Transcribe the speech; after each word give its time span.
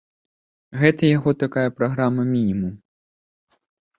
Гэта 0.83 1.03
яго 1.17 1.33
такая 1.43 1.67
праграма-мінімум. 1.81 2.73